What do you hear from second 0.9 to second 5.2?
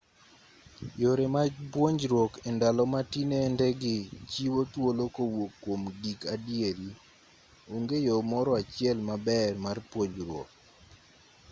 yore mag puonjruok e ndalo ma tinende gi chiwo thuolo